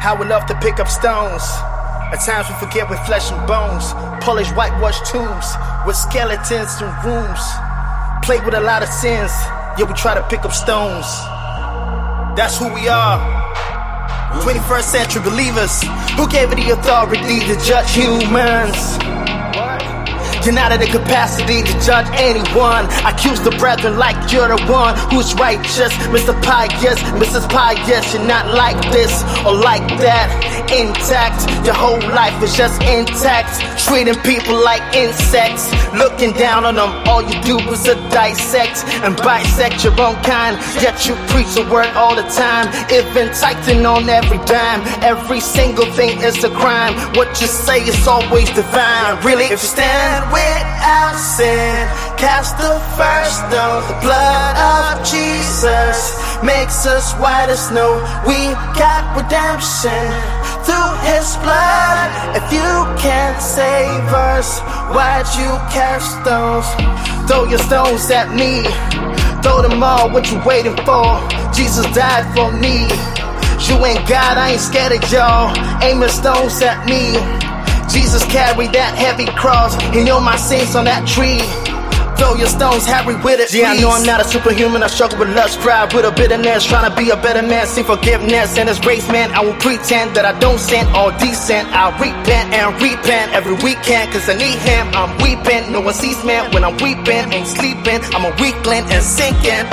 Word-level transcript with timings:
How 0.00 0.16
we 0.18 0.26
love 0.26 0.46
to 0.46 0.54
pick 0.60 0.80
up 0.80 0.88
stones. 0.88 1.44
At 2.08 2.24
times 2.24 2.48
we 2.48 2.54
forget 2.56 2.88
we're 2.88 3.04
flesh 3.04 3.30
and 3.30 3.46
bones. 3.46 3.92
Polish 4.24 4.48
whitewashed 4.52 5.04
tombs 5.04 5.44
with 5.86 5.94
skeletons 5.94 6.80
and 6.80 6.88
rooms. 7.04 7.42
Play 8.24 8.40
with 8.40 8.54
a 8.54 8.60
lot 8.60 8.82
of 8.82 8.88
sins, 8.88 9.30
yeah, 9.76 9.84
we 9.84 9.92
try 9.92 10.14
to 10.14 10.22
pick 10.28 10.44
up 10.44 10.52
stones. 10.52 11.04
That's 12.34 12.56
who 12.56 12.72
we 12.72 12.88
are. 12.88 13.20
21st 14.40 14.84
century 14.84 15.22
believers 15.22 15.82
who 16.16 16.26
gave 16.28 16.50
it 16.50 16.56
the 16.56 16.70
authority 16.70 17.40
to 17.40 17.60
judge 17.60 17.92
humans. 17.92 19.29
You're 20.44 20.54
not 20.54 20.72
in 20.72 20.80
the 20.80 20.86
capacity 20.86 21.62
to 21.62 21.72
judge 21.84 22.08
anyone. 22.16 22.88
Accuse 23.04 23.40
the 23.40 23.50
brethren 23.60 23.98
like 23.98 24.32
you're 24.32 24.48
the 24.48 24.60
one 24.72 24.96
who's 25.12 25.34
righteous. 25.34 25.92
Mr. 26.08 26.32
Pious, 26.42 26.98
Mrs. 27.20 27.48
Pious, 27.50 28.14
you're 28.14 28.24
not 28.24 28.48
like 28.54 28.80
this 28.90 29.12
or 29.44 29.54
like 29.54 29.86
that. 30.00 30.28
Intact, 30.72 31.44
your 31.66 31.74
whole 31.74 32.00
life 32.16 32.42
is 32.42 32.56
just 32.56 32.80
intact. 32.82 33.60
Treating 33.84 34.16
people 34.22 34.56
like 34.64 34.82
insects. 34.96 35.68
Looking 35.92 36.32
down 36.32 36.64
on 36.64 36.76
them, 36.76 36.90
all 37.06 37.20
you 37.22 37.36
do 37.42 37.58
is 37.70 37.84
dissect 38.08 38.84
and 39.04 39.16
bisect 39.18 39.84
your 39.84 39.92
own 40.00 40.16
kind. 40.24 40.56
Yet 40.80 41.04
you 41.06 41.14
preach 41.28 41.52
the 41.52 41.68
word 41.70 41.92
all 41.92 42.16
the 42.16 42.24
time. 42.32 42.72
Even 42.88 43.28
tightening 43.34 43.84
on 43.84 44.08
every 44.08 44.38
dime. 44.46 44.80
Every 45.02 45.40
single 45.40 45.86
thing 45.92 46.20
is 46.22 46.42
a 46.44 46.50
crime. 46.50 46.94
What 47.14 47.28
you 47.40 47.46
say 47.46 47.82
is 47.82 48.06
always 48.06 48.48
divine. 48.50 49.22
Really, 49.24 49.44
if 49.44 49.62
you 49.62 49.68
stand 49.68 50.29
without 50.32 51.16
sin. 51.18 51.86
Cast 52.16 52.56
the 52.58 52.74
first 52.96 53.36
stone. 53.46 53.82
The 53.90 53.98
blood 54.02 54.54
of 54.56 55.04
Jesus 55.06 56.16
makes 56.42 56.86
us 56.86 57.12
white 57.20 57.48
as 57.48 57.68
snow. 57.68 58.00
We 58.26 58.54
got 58.78 59.02
redemption 59.16 60.06
through 60.64 60.92
His 61.06 61.36
blood. 61.44 62.08
If 62.38 62.46
you 62.52 62.70
can't 62.98 63.40
save 63.40 64.06
us, 64.12 64.60
why'd 64.94 65.26
you 65.38 65.50
cast 65.74 66.06
stones? 66.22 66.68
Throw 67.28 67.44
your 67.44 67.60
stones 67.60 68.10
at 68.10 68.34
me. 68.34 68.64
Throw 69.42 69.62
them 69.62 69.82
all. 69.82 70.10
What 70.10 70.30
you 70.30 70.40
waiting 70.44 70.76
for? 70.84 71.20
Jesus 71.52 71.86
died 71.94 72.26
for 72.34 72.52
me. 72.52 72.88
You 73.68 73.76
ain't 73.84 74.08
God, 74.08 74.36
I 74.38 74.52
ain't 74.52 74.60
scared 74.60 74.92
of 74.92 75.12
y'all. 75.12 75.54
Aiming 75.82 76.08
stones 76.08 76.60
at 76.62 76.86
me. 76.86 77.49
Jesus 77.92 78.24
carried 78.26 78.72
that 78.72 78.94
heavy 78.96 79.26
cross. 79.26 79.74
He 79.92 80.02
knew 80.02 80.20
my 80.20 80.36
sins 80.36 80.74
on 80.76 80.84
that 80.84 81.06
tree. 81.06 81.42
Throw 82.20 82.36
your 82.36 82.52
stones, 82.52 82.84
Harry, 82.84 83.16
with 83.24 83.40
it. 83.40 83.48
Yeah, 83.48 83.72
I 83.72 83.80
know 83.80 83.90
I'm 83.90 84.04
not 84.04 84.20
a 84.20 84.24
superhuman. 84.24 84.82
I 84.82 84.88
struggle 84.88 85.18
with 85.18 85.34
lust, 85.34 85.58
pride, 85.60 85.94
with 85.94 86.04
a 86.04 86.12
bitterness. 86.12 86.66
Trying 86.66 86.84
to 86.84 86.94
be 86.94 87.08
a 87.08 87.16
better 87.16 87.40
man, 87.40 87.66
seek 87.66 87.86
forgiveness 87.86 88.58
and 88.58 88.68
His 88.68 88.78
race, 88.84 89.08
man. 89.08 89.32
I 89.32 89.40
won't 89.40 89.58
pretend 89.58 90.14
that 90.16 90.26
I 90.28 90.38
don't 90.38 90.60
sin 90.60 90.84
or 90.94 91.16
decent. 91.16 91.72
I'll 91.72 91.96
repent 91.96 92.52
and 92.52 92.76
repent 92.76 93.32
every 93.32 93.56
weekend, 93.64 94.12
cause 94.12 94.28
I 94.28 94.36
need 94.36 94.60
Him. 94.68 94.92
I'm 94.92 95.16
weeping, 95.24 95.72
no 95.72 95.80
one 95.80 95.94
sees 95.94 96.22
man 96.22 96.52
when 96.52 96.62
I'm 96.62 96.76
weeping. 96.76 97.32
Ain't 97.32 97.48
sleeping, 97.48 98.04
I'm 98.12 98.28
a 98.28 98.36
weakling 98.36 98.84
and 98.92 99.02
sinking. 99.02 99.64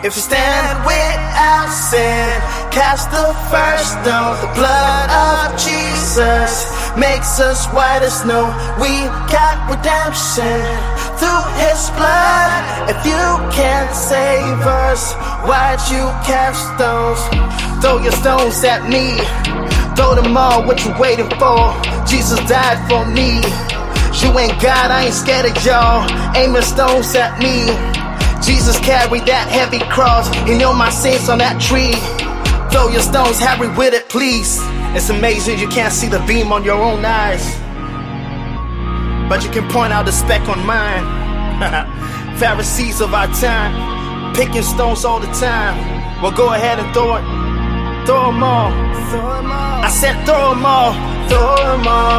If 0.00 0.16
you 0.16 0.24
stand 0.24 0.80
without 0.88 1.68
sin, 1.68 2.40
cast 2.72 3.12
the 3.12 3.36
first 3.52 4.00
stone. 4.00 4.36
The 4.40 4.52
blood 4.56 5.08
of 5.12 5.60
Jesus 5.60 6.85
makes 6.96 7.40
us 7.40 7.66
white 7.72 8.02
as 8.02 8.20
snow. 8.20 8.48
We 8.80 9.04
got 9.28 9.56
redemption 9.68 10.60
through 11.20 11.44
His 11.60 11.90
blood. 11.96 12.90
If 12.90 12.98
you 13.04 13.24
can't 13.52 13.92
save 13.94 14.60
us, 14.64 15.12
why'd 15.44 15.80
you 15.92 16.04
cast 16.24 16.60
stones? 16.74 17.20
Throw 17.82 17.98
your 18.02 18.12
stones 18.12 18.64
at 18.64 18.88
me. 18.88 19.16
Throw 19.96 20.14
them 20.14 20.36
all. 20.36 20.66
What 20.66 20.84
you 20.84 20.92
waiting 20.98 21.30
for? 21.38 21.72
Jesus 22.06 22.40
died 22.48 22.80
for 22.88 23.04
me. 23.06 23.40
You 24.22 24.32
ain't 24.38 24.60
God, 24.62 24.90
I 24.90 25.06
ain't 25.06 25.14
scared 25.14 25.44
of 25.44 25.64
y'all. 25.64 26.08
Aiming 26.36 26.62
stones 26.62 27.14
at 27.14 27.38
me. 27.38 27.66
Jesus 28.44 28.78
carried 28.80 29.26
that 29.26 29.48
heavy 29.48 29.80
cross. 29.90 30.28
He 30.48 30.56
knew 30.56 30.72
my 30.72 30.90
sins 30.90 31.28
on 31.28 31.38
that 31.38 31.60
tree. 31.60 31.92
Throw 32.70 32.88
your 32.88 33.02
stones, 33.02 33.38
Harry, 33.38 33.68
with 33.76 33.94
it, 33.94 34.08
please. 34.08 34.60
It's 34.94 35.08
amazing 35.10 35.58
you 35.58 35.68
can't 35.68 35.92
see 35.92 36.08
the 36.08 36.20
beam 36.26 36.52
on 36.52 36.62
your 36.62 36.76
own 36.76 37.04
eyes. 37.04 37.44
But 39.28 39.42
you 39.42 39.50
can 39.50 39.68
point 39.68 39.92
out 39.92 40.06
the 40.06 40.12
speck 40.12 40.48
on 40.48 40.64
mine. 40.64 41.04
Pharisees 42.38 43.00
of 43.00 43.14
our 43.14 43.28
time, 43.28 44.34
picking 44.34 44.62
stones 44.62 45.04
all 45.04 45.18
the 45.18 45.32
time. 45.32 45.74
Well, 46.22 46.32
go 46.32 46.52
ahead 46.52 46.78
and 46.78 46.92
throw 46.94 47.16
it. 47.16 47.24
Throw 48.06 48.26
them 48.26 48.42
all. 48.42 48.70
I 49.82 49.88
said, 49.88 50.14
throw 50.24 50.50
them 50.50 50.64
all. 50.64 50.92
Throw 51.28 51.56
them 51.56 51.88
all. 51.88 52.15